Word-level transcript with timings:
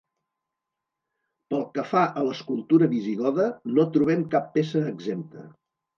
Pel 1.53 1.61
que 1.75 1.83
fa 1.91 2.01
a 2.21 2.25
l'escultura 2.29 2.89
visigoda, 2.95 3.47
no 3.77 3.89
trobem 3.99 4.25
cap 4.37 4.53
peça 4.57 4.83
exempta. 4.95 5.45